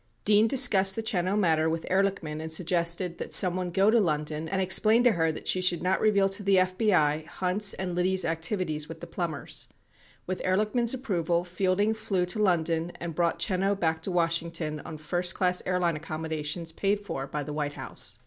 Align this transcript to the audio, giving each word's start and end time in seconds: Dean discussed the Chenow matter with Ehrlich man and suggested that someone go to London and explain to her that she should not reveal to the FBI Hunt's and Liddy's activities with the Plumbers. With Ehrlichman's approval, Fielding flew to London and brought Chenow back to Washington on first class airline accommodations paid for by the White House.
Dean 0.25 0.47
discussed 0.47 0.95
the 0.95 1.03
Chenow 1.03 1.37
matter 1.37 1.69
with 1.69 1.85
Ehrlich 1.91 2.23
man 2.23 2.41
and 2.41 2.51
suggested 2.51 3.19
that 3.19 3.35
someone 3.35 3.69
go 3.69 3.91
to 3.91 3.99
London 3.99 4.49
and 4.49 4.59
explain 4.59 5.03
to 5.03 5.11
her 5.11 5.31
that 5.31 5.47
she 5.47 5.61
should 5.61 5.83
not 5.83 6.01
reveal 6.01 6.27
to 6.27 6.41
the 6.41 6.55
FBI 6.55 7.27
Hunt's 7.27 7.75
and 7.75 7.93
Liddy's 7.93 8.25
activities 8.25 8.89
with 8.89 8.99
the 8.99 9.05
Plumbers. 9.05 9.67
With 10.25 10.41
Ehrlichman's 10.43 10.95
approval, 10.95 11.43
Fielding 11.43 11.93
flew 11.93 12.25
to 12.25 12.39
London 12.41 12.93
and 12.99 13.13
brought 13.13 13.37
Chenow 13.37 13.75
back 13.79 14.01
to 14.01 14.09
Washington 14.09 14.79
on 14.79 14.97
first 14.97 15.35
class 15.35 15.61
airline 15.67 15.95
accommodations 15.95 16.71
paid 16.71 16.99
for 16.99 17.27
by 17.27 17.43
the 17.43 17.53
White 17.53 17.75
House. 17.75 18.17